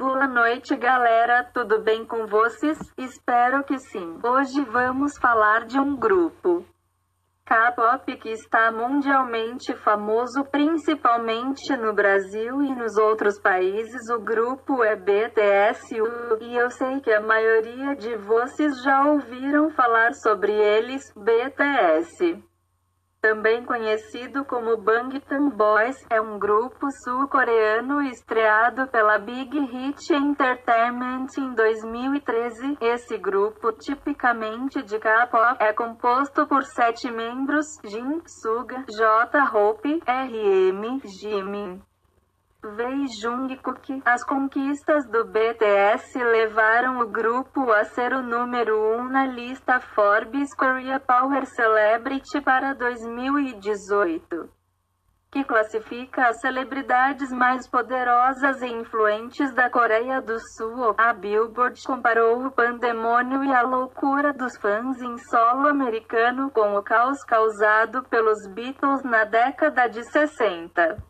Boa 0.00 0.26
noite 0.26 0.74
galera, 0.76 1.44
tudo 1.52 1.82
bem 1.82 2.06
com 2.06 2.26
vocês? 2.26 2.78
Espero 2.96 3.62
que 3.62 3.78
sim. 3.78 4.18
Hoje 4.24 4.64
vamos 4.64 5.18
falar 5.18 5.66
de 5.66 5.78
um 5.78 5.94
grupo 5.94 6.64
K-pop 7.44 8.16
que 8.16 8.30
está 8.30 8.72
mundialmente 8.72 9.74
famoso 9.74 10.42
principalmente 10.46 11.76
no 11.76 11.92
Brasil 11.92 12.62
e 12.62 12.74
nos 12.74 12.96
outros 12.96 13.38
países. 13.38 14.08
O 14.08 14.18
grupo 14.18 14.82
é 14.82 14.96
BTS 14.96 15.94
e 16.40 16.56
eu 16.56 16.70
sei 16.70 17.00
que 17.00 17.12
a 17.12 17.20
maioria 17.20 17.94
de 17.94 18.16
vocês 18.16 18.82
já 18.82 19.04
ouviram 19.04 19.68
falar 19.68 20.14
sobre 20.14 20.50
eles, 20.50 21.12
BTS 21.14 22.42
também 23.20 23.64
conhecido 23.64 24.44
como 24.44 24.76
Bangtan 24.76 25.50
Boys, 25.50 26.04
é 26.08 26.20
um 26.20 26.38
grupo 26.38 26.90
sul-coreano 27.04 28.02
estreado 28.02 28.86
pela 28.88 29.18
Big 29.18 29.58
Hit 29.58 30.12
Entertainment 30.12 31.26
em 31.36 31.54
2013. 31.54 32.78
Esse 32.80 33.18
grupo, 33.18 33.72
tipicamente 33.72 34.82
de 34.82 34.98
K-pop, 34.98 35.56
é 35.62 35.72
composto 35.72 36.46
por 36.46 36.64
sete 36.64 37.10
membros: 37.10 37.66
Jin, 37.84 38.22
Suga, 38.26 38.84
J-Hope, 38.88 40.02
RM, 40.06 41.00
Jimin. 41.04 41.89
Wei 42.62 43.06
Jungkook. 43.20 44.02
As 44.04 44.22
conquistas 44.22 45.06
do 45.06 45.24
BTS 45.24 46.22
levaram 46.22 47.00
o 47.00 47.06
grupo 47.06 47.72
a 47.72 47.84
ser 47.84 48.12
o 48.12 48.22
número 48.22 48.78
1 48.78 49.00
um 49.00 49.08
na 49.08 49.26
lista 49.26 49.80
Forbes 49.80 50.54
Korea 50.54 51.00
Power 51.00 51.46
Celebrity 51.46 52.40
para 52.42 52.74
2018 52.74 54.60
que 55.30 55.44
classifica 55.44 56.26
as 56.26 56.40
celebridades 56.40 57.30
mais 57.30 57.66
poderosas 57.68 58.60
e 58.62 58.66
influentes 58.66 59.52
da 59.54 59.70
Coreia 59.70 60.20
do 60.20 60.36
Sul. 60.56 60.92
A 60.98 61.12
Billboard 61.12 61.80
comparou 61.84 62.44
o 62.44 62.50
pandemônio 62.50 63.44
e 63.44 63.54
a 63.54 63.62
loucura 63.62 64.32
dos 64.32 64.56
fãs 64.56 65.00
em 65.00 65.16
solo 65.18 65.68
americano 65.68 66.50
com 66.50 66.74
o 66.74 66.82
caos 66.82 67.22
causado 67.22 68.02
pelos 68.10 68.44
Beatles 68.48 69.04
na 69.04 69.22
década 69.24 69.86
de 69.86 70.02
60. 70.02 71.09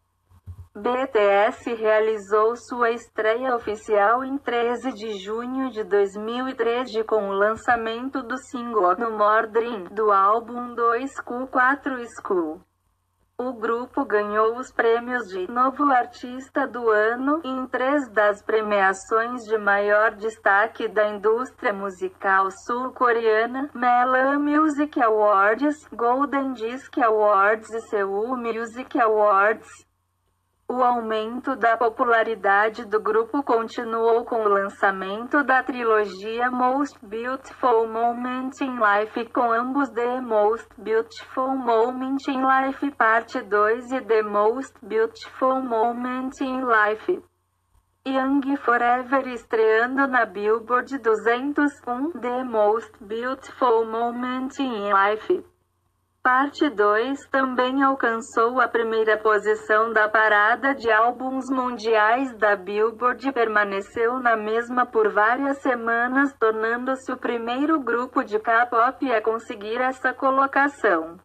BTS 0.73 1.75
realizou 1.75 2.55
sua 2.55 2.93
estreia 2.93 3.57
oficial 3.57 4.23
em 4.23 4.39
13 4.39 4.93
de 4.93 5.19
junho 5.19 5.69
de 5.69 5.83
2013 5.83 7.03
com 7.03 7.29
o 7.29 7.33
lançamento 7.33 8.23
do 8.23 8.39
single 8.39 8.97
No 8.97 9.11
More 9.11 9.49
Dream 9.49 9.85
do 9.91 10.13
álbum 10.13 10.73
2Q4 10.77 12.07
School. 12.15 12.61
O 13.37 13.53
grupo 13.53 14.05
ganhou 14.05 14.59
os 14.59 14.71
prêmios 14.71 15.27
de 15.29 15.51
Novo 15.51 15.91
Artista 15.91 16.69
do 16.69 16.89
Ano 16.89 17.41
em 17.43 17.67
três 17.67 18.09
das 18.09 18.41
premiações 18.41 19.43
de 19.47 19.59
maior 19.59 20.13
destaque 20.13 20.87
da 20.87 21.09
indústria 21.09 21.73
musical 21.73 22.49
sul-coreana: 22.53 23.69
Melon 23.75 24.39
Music 24.39 25.03
Awards, 25.03 25.89
Golden 25.93 26.53
Disc 26.53 26.97
Awards 26.97 27.71
e 27.71 27.81
Seoul 27.89 28.37
Music 28.37 29.01
Awards. 29.01 29.90
O 30.73 30.85
aumento 30.85 31.57
da 31.57 31.77
popularidade 31.77 32.85
do 32.85 33.01
grupo 33.01 33.43
continuou 33.43 34.25
com 34.25 34.37
o 34.37 34.49
lançamento 34.49 35.43
da 35.43 35.65
trilogia 35.65 36.49
Most 36.49 36.97
Beautiful 37.05 37.89
Moment 37.89 38.53
in 38.61 38.79
Life 38.79 39.33
com 39.33 39.51
ambos 39.51 39.89
The 39.89 40.21
Most 40.21 40.69
Beautiful 40.79 41.57
Moment 41.57 42.19
in 42.29 42.43
Life 42.47 42.89
Parte 42.93 43.41
2 43.41 43.91
e 43.91 44.01
The 44.01 44.23
Most 44.23 44.77
Beautiful 44.81 45.61
Moment 45.61 46.41
in 46.41 46.61
Life. 46.65 47.21
Young 48.07 48.57
Forever 48.59 49.27
estreando 49.27 50.07
na 50.07 50.25
Billboard 50.25 51.01
201 51.01 52.13
The 52.13 52.45
Most 52.45 52.93
Beautiful 53.01 53.87
Moment 53.87 54.57
in 54.61 54.89
Life. 54.93 55.50
Parte 56.23 56.69
2 56.69 57.29
também 57.31 57.83
alcançou 57.83 58.61
a 58.61 58.69
primeira 58.69 59.17
posição 59.17 59.91
da 59.91 60.07
parada 60.07 60.75
de 60.75 60.93
álbuns 60.93 61.49
mundiais 61.49 62.37
da 62.37 62.55
Billboard 62.55 63.27
e 63.27 63.33
permaneceu 63.33 64.21
na 64.21 64.37
mesma 64.37 64.85
por 64.85 65.11
várias 65.11 65.63
semanas, 65.63 66.35
tornando-se 66.39 67.11
o 67.11 67.17
primeiro 67.17 67.81
grupo 67.81 68.23
de 68.23 68.39
K-pop 68.39 69.11
a 69.11 69.23
conseguir 69.23 69.81
essa 69.81 70.13
colocação. 70.13 71.19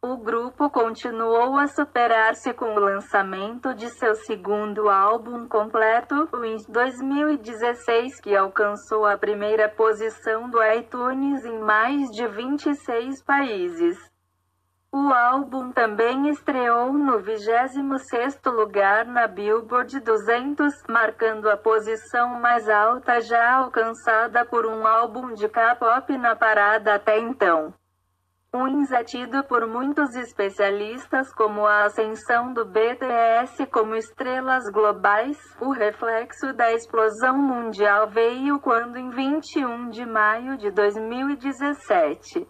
O 0.00 0.16
grupo 0.16 0.70
continuou 0.70 1.56
a 1.56 1.66
superar-se 1.66 2.52
com 2.52 2.76
o 2.76 2.78
lançamento 2.78 3.74
de 3.74 3.88
seu 3.88 4.14
segundo 4.14 4.88
álbum 4.88 5.48
completo, 5.48 6.28
Wins 6.32 6.64
2016, 6.66 8.20
que 8.20 8.36
alcançou 8.36 9.04
a 9.04 9.18
primeira 9.18 9.68
posição 9.68 10.48
do 10.48 10.62
iTunes 10.62 11.44
em 11.44 11.58
mais 11.58 12.08
de 12.10 12.26
26 12.28 13.20
países. 13.24 14.11
O 14.94 15.10
álbum 15.10 15.72
também 15.72 16.28
estreou 16.28 16.92
no 16.92 17.18
26º 17.22 18.50
lugar 18.50 19.06
na 19.06 19.26
Billboard 19.26 20.00
200, 20.00 20.82
marcando 20.86 21.48
a 21.48 21.56
posição 21.56 22.38
mais 22.38 22.68
alta 22.68 23.18
já 23.22 23.54
alcançada 23.54 24.44
por 24.44 24.66
um 24.66 24.86
álbum 24.86 25.32
de 25.32 25.48
K-pop 25.48 26.18
na 26.18 26.36
parada 26.36 26.94
até 26.94 27.18
então. 27.18 27.72
Wins 28.54 28.92
é 28.92 29.02
tido 29.02 29.42
por 29.44 29.66
muitos 29.66 30.14
especialistas 30.14 31.32
como 31.32 31.66
a 31.66 31.84
ascensão 31.84 32.52
do 32.52 32.66
BTS 32.66 33.64
como 33.68 33.94
estrelas 33.94 34.68
globais. 34.68 35.38
O 35.58 35.70
reflexo 35.70 36.52
da 36.52 36.70
explosão 36.70 37.38
mundial 37.38 38.10
veio 38.10 38.60
quando 38.60 38.98
em 38.98 39.08
21 39.08 39.88
de 39.88 40.04
maio 40.04 40.58
de 40.58 40.70
2017 40.70 42.46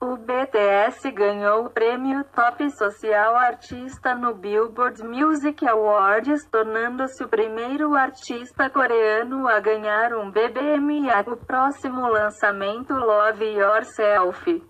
o 0.00 0.16
BTS 0.16 1.10
ganhou 1.10 1.66
o 1.66 1.70
prêmio 1.70 2.24
Top 2.34 2.70
Social 2.70 3.34
Artista 3.34 4.14
no 4.14 4.32
Billboard 4.32 5.02
Music 5.02 5.66
Awards, 5.66 6.44
tornando-se 6.44 7.24
o 7.24 7.28
primeiro 7.28 7.96
artista 7.96 8.70
coreano 8.70 9.48
a 9.48 9.58
ganhar 9.58 10.14
um 10.14 10.30
BBMA. 10.30 11.24
O 11.26 11.36
próximo 11.36 12.06
lançamento 12.08 12.94
Love 12.94 13.44
Yourself. 13.44 14.62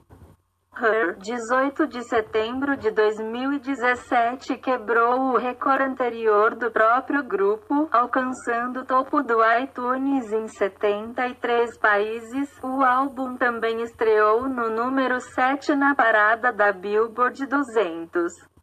Her, 0.80 1.16
18 1.18 1.88
de 1.88 2.04
setembro 2.04 2.76
de 2.76 2.92
2017 2.92 4.56
quebrou 4.58 5.32
o 5.32 5.36
recorde 5.36 5.82
anterior 5.82 6.54
do 6.54 6.70
próprio 6.70 7.24
grupo, 7.24 7.88
alcançando 7.90 8.82
o 8.82 8.84
topo 8.84 9.20
do 9.20 9.38
iTunes 9.60 10.32
em 10.32 10.46
73 10.46 11.76
países. 11.78 12.48
O 12.62 12.84
álbum 12.84 13.36
também 13.36 13.82
estreou 13.82 14.48
no 14.48 14.70
número 14.70 15.20
7 15.20 15.74
na 15.74 15.96
parada 15.96 16.52
da 16.52 16.70
Billboard 16.70 17.44
200 17.44 18.57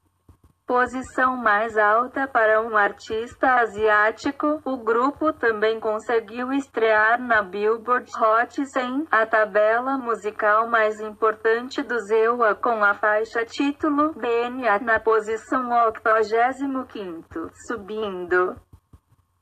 posição 0.65 1.37
mais 1.37 1.77
alta 1.77 2.27
para 2.27 2.61
um 2.61 2.75
artista 2.75 3.55
asiático, 3.55 4.61
o 4.65 4.77
grupo 4.77 5.31
também 5.31 5.79
conseguiu 5.79 6.51
estrear 6.51 7.21
na 7.21 7.41
Billboard 7.43 8.11
Hot 8.19 8.65
100, 8.65 9.07
a 9.11 9.25
tabela 9.25 9.97
musical 9.97 10.67
mais 10.67 10.99
importante 10.99 11.83
do 11.83 11.99
ZEUA 11.99 12.55
com 12.55 12.83
a 12.83 12.93
faixa 12.93 13.45
título 13.45 14.13
BNA 14.13 14.79
na 14.79 14.99
posição 14.99 15.69
85, 15.85 17.51
subindo 17.67 18.55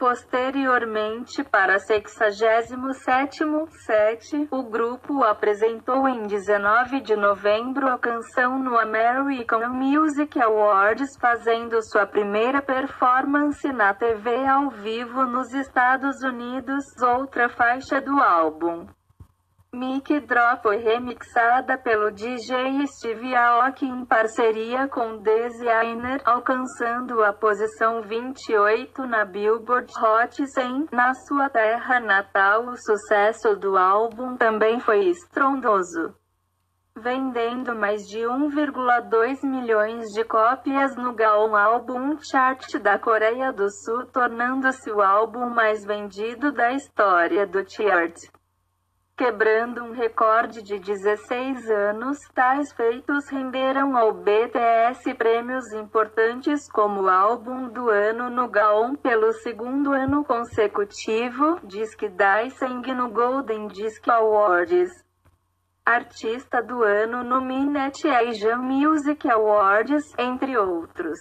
Posteriormente, 0.03 1.45
para 1.45 1.77
67º 1.77 3.69
set, 3.71 4.49
o 4.51 4.61
grupo 4.61 5.23
apresentou 5.23 6.09
em 6.09 6.23
19 6.23 6.99
de 6.99 7.15
novembro 7.15 7.87
a 7.87 7.97
canção 7.97 8.59
no 8.59 8.77
American 8.77 9.69
Music 9.69 10.37
Awards, 10.41 11.15
fazendo 11.21 11.81
sua 11.81 12.05
primeira 12.05 12.61
performance 12.61 13.65
na 13.71 13.93
TV 13.93 14.45
ao 14.45 14.69
vivo 14.71 15.23
nos 15.25 15.53
Estados 15.53 16.21
Unidos, 16.21 16.83
outra 17.01 17.47
faixa 17.47 18.01
do 18.01 18.19
álbum. 18.19 18.85
Mic 19.75 20.19
Drop 20.19 20.61
foi 20.61 20.77
remixada 20.77 21.79
pelo 21.79 22.11
DJ 22.11 22.85
Steve 22.85 23.35
Aoki 23.35 23.87
em 23.87 24.05
parceria 24.05 24.87
com 24.87 25.17
Designer, 25.17 26.21
alcançando 26.23 27.23
a 27.23 27.33
posição 27.33 28.03
28 28.03 29.07
na 29.07 29.25
Billboard 29.25 29.91
Hot 29.97 30.45
100. 30.45 30.89
Na 30.91 31.15
sua 31.15 31.49
terra 31.49 31.99
natal, 31.99 32.67
o 32.67 32.77
sucesso 32.77 33.55
do 33.55 33.75
álbum 33.75 34.37
também 34.37 34.79
foi 34.79 35.05
estrondoso 35.05 36.13
vendendo 36.95 37.75
mais 37.75 38.07
de 38.07 38.19
1,2 38.19 39.43
milhões 39.43 40.13
de 40.13 40.23
cópias 40.23 40.95
no 40.95 41.11
Gaon 41.11 41.55
Album 41.55 42.19
Chart 42.21 42.77
da 42.77 42.99
Coreia 42.99 43.51
do 43.51 43.67
Sul, 43.71 44.05
tornando-se 44.05 44.91
o 44.91 45.01
álbum 45.01 45.49
mais 45.49 45.83
vendido 45.83 46.51
da 46.51 46.71
história 46.71 47.47
do 47.47 47.67
chart. 47.67 48.15
Quebrando 49.23 49.81
um 49.81 49.91
recorde 49.93 50.61
de 50.61 50.77
16 50.77 51.69
anos. 51.69 52.19
Tais 52.35 52.73
feitos 52.73 53.29
renderam 53.29 53.95
ao 53.95 54.11
BTS 54.11 55.13
prêmios 55.13 55.71
importantes 55.71 56.69
como 56.69 57.07
álbum 57.07 57.69
do 57.69 57.89
ano 57.89 58.29
no 58.29 58.49
Gaon 58.49 58.95
pelo 58.95 59.31
segundo 59.31 59.93
ano 59.93 60.25
consecutivo, 60.25 61.57
Disc 61.63 62.05
Dancing 62.09 62.81
no 62.93 63.07
Golden 63.07 63.69
Disc 63.69 64.05
Awards. 64.09 64.91
Artista 65.85 66.61
do 66.61 66.83
Ano 66.83 67.23
no 67.23 67.39
Minute 67.39 68.09
Asian 68.09 68.57
Music 68.57 69.29
Awards, 69.29 70.13
entre 70.17 70.57
outros. 70.57 71.19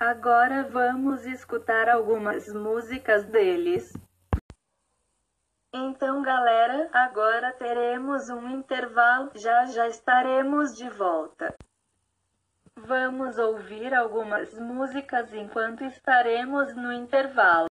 Agora 0.00 0.62
vamos 0.62 1.26
escutar 1.26 1.86
algumas 1.90 2.48
músicas 2.48 3.26
deles. 3.26 3.92
Então, 5.74 6.22
galera, 6.22 6.88
agora 6.90 7.52
teremos 7.52 8.30
um 8.30 8.48
intervalo, 8.48 9.30
já 9.34 9.66
já 9.66 9.86
estaremos 9.88 10.74
de 10.74 10.88
volta. 10.88 11.54
Vamos 12.74 13.36
ouvir 13.36 13.92
algumas 13.92 14.54
músicas 14.54 15.34
enquanto 15.34 15.84
estaremos 15.84 16.74
no 16.74 16.90
intervalo. 16.90 17.68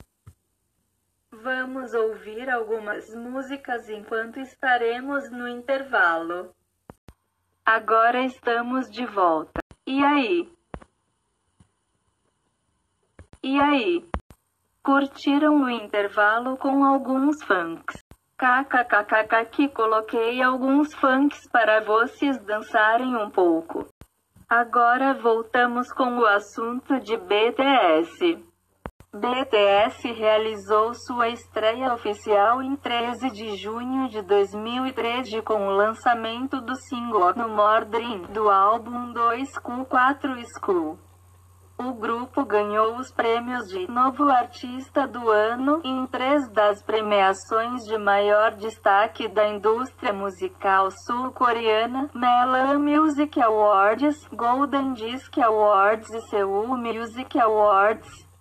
Vamos 1.29 1.93
ouvir 1.93 2.49
algumas 2.49 3.13
músicas 3.13 3.89
enquanto 3.89 4.39
estaremos 4.39 5.29
no 5.29 5.49
intervalo. 5.49 6.55
Agora 7.67 8.21
estamos 8.21 8.89
de 8.89 9.05
volta. 9.07 9.61
E 9.85 10.05
aí? 10.05 10.62
E 13.44 13.61
aí? 13.61 14.09
Curtiram 14.85 15.65
o 15.65 15.69
intervalo 15.69 16.56
com 16.56 16.85
alguns 16.85 17.43
funks? 17.43 18.00
KKKKK 18.39 19.47
que 19.50 19.69
coloquei 19.69 20.41
alguns 20.41 20.94
funks 20.94 21.49
para 21.49 21.81
vocês 21.81 22.39
dançarem 22.44 23.17
um 23.17 23.29
pouco. 23.29 23.85
Agora 24.49 25.12
voltamos 25.15 25.93
com 25.93 26.19
o 26.19 26.25
assunto 26.25 27.00
de 27.00 27.17
BTS. 27.17 28.39
BTS 29.12 30.12
realizou 30.12 30.95
sua 30.95 31.29
estreia 31.29 31.93
oficial 31.93 32.62
em 32.62 32.77
13 32.77 33.29
de 33.31 33.56
junho 33.56 34.09
de 34.09 34.23
2013 34.23 35.43
com 35.43 35.67
o 35.67 35.73
lançamento 35.73 36.61
do 36.61 36.77
single 36.77 37.35
No 37.35 37.49
More 37.49 37.87
Dream 37.87 38.23
do 38.33 38.49
álbum 38.49 39.12
2Q4 39.12 40.45
School. 40.61 40.97
O 41.79 41.95
grupo 41.95 42.45
ganhou 42.45 42.97
os 42.97 43.11
prêmios 43.11 43.69
de 43.69 43.91
Novo 43.91 44.31
Artista 44.31 45.07
do 45.07 45.31
Ano 45.31 45.81
em 45.83 46.07
três 46.07 46.49
das 46.51 46.83
premiações 46.83 47.85
de 47.85 47.97
maior 47.97 48.53
destaque 48.53 49.27
da 49.27 49.49
indústria 49.49 50.13
musical 50.13 50.91
sul-coreana: 50.91 52.11
Melon 52.15 52.79
Music 52.79 53.41
Awards, 53.41 54.29
Golden 54.33 54.93
Disc 54.93 55.37
Awards 55.39 56.11
e 56.11 56.21
Seoul 56.29 56.77
Music 56.77 57.39
Awards. 57.41 58.31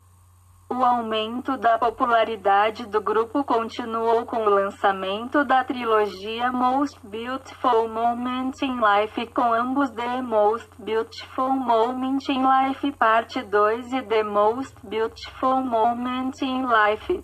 O 0.73 0.85
aumento 0.85 1.57
da 1.57 1.77
popularidade 1.77 2.85
do 2.85 3.01
grupo 3.01 3.43
continuou 3.43 4.25
com 4.25 4.37
o 4.37 4.49
lançamento 4.49 5.43
da 5.43 5.65
trilogia 5.65 6.49
Most 6.49 6.97
Beautiful 7.05 7.89
Moment 7.89 8.53
in 8.61 8.79
Life 8.79 9.27
com 9.33 9.51
ambos 9.51 9.89
The 9.89 10.21
Most 10.21 10.69
Beautiful 10.79 11.49
Moment 11.49 12.25
in 12.29 12.43
Life 12.47 12.89
Parte 12.93 13.41
2 13.41 13.91
e 13.91 14.01
The 14.01 14.23
Most 14.23 14.77
Beautiful 14.81 15.61
Moment 15.61 16.41
in 16.41 16.65
Life. 16.65 17.21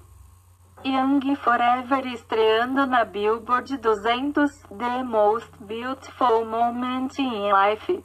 Young 0.83 1.33
Forever 1.37 2.05
estreando 2.07 2.85
na 2.85 3.05
Billboard 3.05 3.77
200 3.77 4.51
The 4.77 5.03
Most 5.05 5.51
Beautiful 5.61 6.43
Moment 6.43 7.17
in 7.17 7.49
Life. 7.49 8.03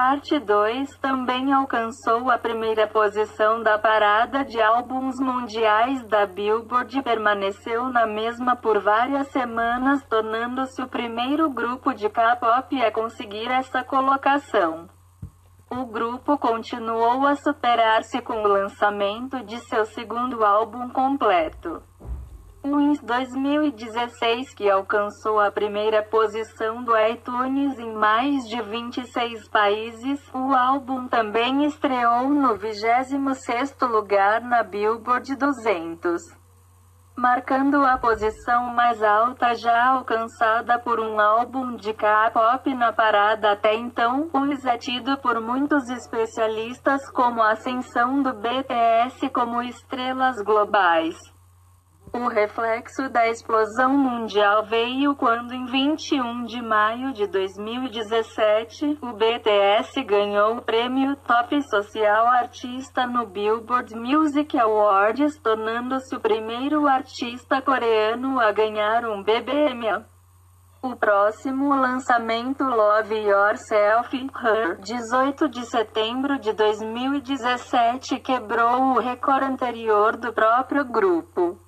Parte 0.00 0.38
2 0.38 0.96
também 0.98 1.52
alcançou 1.52 2.30
a 2.30 2.38
primeira 2.38 2.86
posição 2.86 3.60
da 3.64 3.76
parada 3.76 4.44
de 4.44 4.62
álbuns 4.62 5.18
mundiais 5.18 6.04
da 6.04 6.24
Billboard 6.24 6.96
e 6.96 7.02
permaneceu 7.02 7.88
na 7.88 8.06
mesma 8.06 8.54
por 8.54 8.78
várias 8.78 9.26
semanas, 9.32 10.00
tornando-se 10.04 10.80
o 10.80 10.86
primeiro 10.86 11.50
grupo 11.50 11.92
de 11.92 12.08
K-pop 12.08 12.80
a 12.80 12.92
conseguir 12.92 13.50
essa 13.50 13.82
colocação. 13.82 14.88
O 15.68 15.84
grupo 15.84 16.38
continuou 16.38 17.26
a 17.26 17.34
superar-se 17.34 18.20
com 18.22 18.34
o 18.34 18.46
lançamento 18.46 19.42
de 19.42 19.58
seu 19.62 19.84
segundo 19.84 20.44
álbum 20.44 20.88
completo. 20.90 21.82
Wins 22.74 23.00
2016 23.00 24.52
que 24.54 24.68
alcançou 24.68 25.40
a 25.40 25.50
primeira 25.50 26.02
posição 26.02 26.82
do 26.82 26.96
iTunes 26.98 27.78
em 27.78 27.92
mais 27.92 28.46
de 28.48 28.60
26 28.60 29.48
países, 29.48 30.20
o 30.34 30.54
álbum 30.54 31.08
também 31.08 31.64
estreou 31.64 32.28
no 32.28 32.58
26º 32.58 33.86
lugar 33.86 34.42
na 34.42 34.62
Billboard 34.62 35.34
200. 35.34 36.22
Marcando 37.16 37.84
a 37.84 37.98
posição 37.98 38.66
mais 38.74 39.02
alta 39.02 39.54
já 39.54 39.88
alcançada 39.88 40.78
por 40.78 41.00
um 41.00 41.18
álbum 41.18 41.74
de 41.74 41.92
K-pop 41.92 42.72
na 42.74 42.92
parada 42.92 43.52
até 43.52 43.74
então, 43.74 44.30
Wins 44.32 44.64
é 44.64 44.76
tido 44.76 45.16
por 45.18 45.40
muitos 45.40 45.88
especialistas 45.88 47.10
como 47.10 47.42
a 47.42 47.52
ascensão 47.52 48.22
do 48.22 48.32
BTS 48.34 49.28
como 49.30 49.62
estrelas 49.62 50.40
globais. 50.42 51.16
O 52.12 52.28
reflexo 52.28 53.10
da 53.10 53.28
explosão 53.28 53.92
mundial 53.92 54.64
veio 54.64 55.14
quando, 55.14 55.52
em 55.52 55.66
21 55.66 56.44
de 56.46 56.62
maio 56.62 57.12
de 57.12 57.26
2017, 57.26 58.98
o 59.02 59.12
BTS 59.12 60.02
ganhou 60.04 60.56
o 60.56 60.62
prêmio 60.62 61.16
Top 61.16 61.60
Social 61.68 62.26
Artista 62.28 63.06
no 63.06 63.26
Billboard 63.26 63.94
Music 63.94 64.58
Awards, 64.58 65.38
tornando-se 65.38 66.14
o 66.16 66.20
primeiro 66.20 66.86
artista 66.86 67.60
coreano 67.60 68.40
a 68.40 68.52
ganhar 68.52 69.04
um 69.04 69.22
BBM. 69.22 70.04
O 70.80 70.96
próximo 70.96 71.74
lançamento 71.74 72.64
Love 72.64 73.16
Yourself, 73.16 74.16
Her, 74.16 74.78
18 74.80 75.48
de 75.48 75.66
setembro 75.66 76.38
de 76.38 76.52
2017 76.54 78.18
quebrou 78.20 78.94
o 78.94 78.98
recorde 78.98 79.44
anterior 79.44 80.16
do 80.16 80.32
próprio 80.32 80.84
grupo 80.84 81.58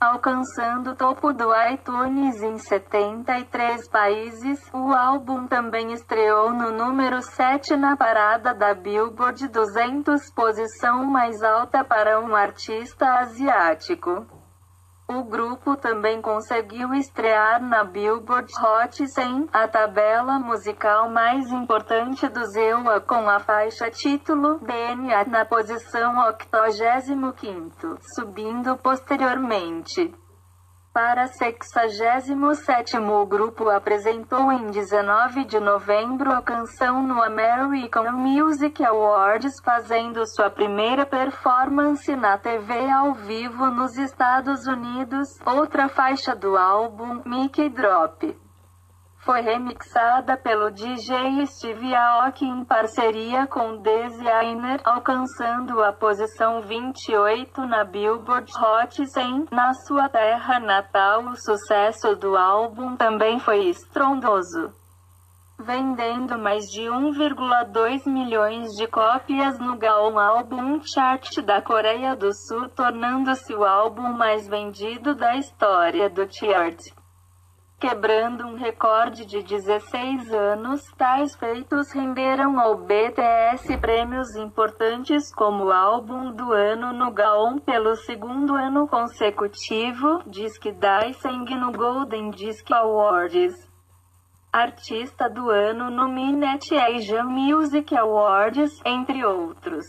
alcançando 0.00 0.92
o 0.92 0.96
topo 0.96 1.30
do 1.30 1.50
iTunes 1.70 2.42
em 2.42 2.56
73 2.56 3.86
países. 3.88 4.58
O 4.72 4.94
álbum 4.94 5.46
também 5.46 5.92
estreou 5.92 6.54
no 6.54 6.70
número 6.70 7.20
7 7.20 7.76
na 7.76 7.94
parada 7.96 8.54
da 8.54 8.72
Billboard 8.72 9.46
200, 9.48 10.30
posição 10.30 11.04
mais 11.04 11.42
alta 11.42 11.84
para 11.84 12.18
um 12.18 12.34
artista 12.34 13.18
asiático. 13.18 14.39
O 15.12 15.24
grupo 15.24 15.74
também 15.74 16.22
conseguiu 16.22 16.94
estrear 16.94 17.60
na 17.60 17.82
Billboard 17.82 18.52
Hot 18.62 19.08
100, 19.08 19.48
a 19.52 19.66
tabela 19.66 20.38
musical 20.38 21.10
mais 21.10 21.50
importante 21.50 22.28
do 22.28 22.46
ZEUA 22.46 23.00
com 23.00 23.28
a 23.28 23.40
faixa 23.40 23.90
título 23.90 24.60
DNA 24.60 25.24
na 25.24 25.44
posição 25.44 26.16
85, 26.26 27.98
subindo 28.02 28.76
posteriormente. 28.76 30.14
Para 30.92 31.26
67º 31.28 33.22
o 33.22 33.24
grupo 33.24 33.70
apresentou 33.70 34.50
em 34.50 34.72
19 34.72 35.44
de 35.44 35.60
novembro 35.60 36.32
a 36.32 36.42
canção 36.42 37.00
no 37.00 37.22
American 37.22 38.10
Music 38.10 38.84
Awards 38.84 39.60
fazendo 39.64 40.26
sua 40.26 40.50
primeira 40.50 41.06
performance 41.06 42.16
na 42.16 42.36
TV 42.36 42.90
ao 42.90 43.14
vivo 43.14 43.66
nos 43.66 43.96
Estados 43.96 44.66
Unidos, 44.66 45.38
outra 45.46 45.88
faixa 45.88 46.34
do 46.34 46.56
álbum, 46.56 47.22
Mickey 47.24 47.68
Drop 47.68 48.36
foi 49.20 49.42
remixada 49.42 50.36
pelo 50.36 50.70
DJ 50.70 51.46
Steve 51.46 51.94
Aoki 51.94 52.44
em 52.44 52.64
parceria 52.64 53.46
com 53.46 53.76
Designer, 53.76 54.80
alcançando 54.82 55.82
a 55.82 55.92
posição 55.92 56.62
28 56.62 57.66
na 57.66 57.84
Billboard 57.84 58.50
Hot 58.56 59.06
100. 59.06 59.46
Na 59.50 59.74
sua 59.74 60.08
terra 60.08 60.58
natal, 60.58 61.24
o 61.24 61.36
sucesso 61.36 62.16
do 62.16 62.36
álbum 62.36 62.96
também 62.96 63.38
foi 63.38 63.64
estrondoso. 63.64 64.72
vendendo 65.62 66.38
mais 66.38 66.64
de 66.70 66.84
1,2 66.84 68.06
milhões 68.06 68.70
de 68.76 68.86
cópias 68.86 69.58
no 69.58 69.76
Gaon 69.76 70.18
Album 70.18 70.80
Chart 70.82 71.36
da 71.42 71.60
Coreia 71.60 72.16
do 72.16 72.32
Sul, 72.32 72.70
tornando-se 72.70 73.54
o 73.54 73.62
álbum 73.62 74.08
mais 74.14 74.48
vendido 74.48 75.14
da 75.14 75.36
história 75.36 76.08
do 76.08 76.26
chart. 76.32 76.78
Quebrando 77.80 78.46
um 78.46 78.56
recorde 78.56 79.24
de 79.24 79.42
16 79.42 80.34
anos, 80.34 80.84
tais 80.98 81.34
feitos 81.34 81.90
renderam 81.90 82.60
ao 82.60 82.76
BTS 82.76 83.74
prêmios 83.78 84.36
importantes 84.36 85.34
como 85.34 85.70
álbum 85.72 86.30
do 86.30 86.52
ano 86.52 86.92
no 86.92 87.10
Gaon 87.10 87.58
pelo 87.58 87.96
segundo 87.96 88.54
ano 88.54 88.86
consecutivo, 88.86 90.22
Disc 90.26 90.62
Daiseng 90.72 91.46
no 91.56 91.72
Golden 91.72 92.30
Disc 92.30 92.70
Awards. 92.70 93.54
Artista 94.52 95.30
do 95.30 95.48
Ano 95.48 95.90
no 95.90 96.06
Minnet 96.06 96.76
Asian 96.76 97.24
Music 97.24 97.96
Awards, 97.96 98.78
entre 98.84 99.24
outros. 99.24 99.86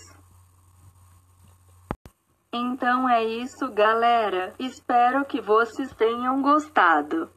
Então 2.54 3.10
é 3.10 3.22
isso, 3.22 3.70
galera. 3.70 4.54
Espero 4.58 5.26
que 5.26 5.42
vocês 5.42 5.94
tenham 5.96 6.42
gostado. 6.42 7.30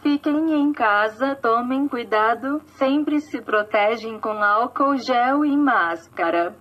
Fiquem 0.00 0.54
em 0.54 0.72
casa, 0.72 1.34
tomem 1.34 1.88
cuidado, 1.88 2.60
sempre 2.76 3.20
se 3.20 3.40
protegem 3.40 4.20
com 4.20 4.42
álcool 4.42 4.96
gel 4.96 5.44
e 5.44 5.56
máscara. 5.56 6.54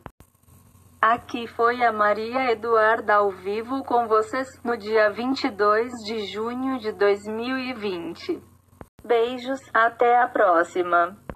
Aqui 0.99 1.45
foi 1.47 1.83
a 1.83 1.91
Maria 1.91 2.51
Eduarda 2.51 3.15
ao 3.15 3.29
vivo 3.29 3.83
com 3.83 4.07
vocês 4.07 4.47
no 4.63 4.75
dia 4.75 5.11
22 5.11 5.91
de 6.05 6.25
junho 6.25 6.79
de 6.79 6.91
2020. 6.91 8.41
Beijos, 9.05 9.59
até 9.71 10.19
a 10.19 10.27
próxima! 10.27 11.26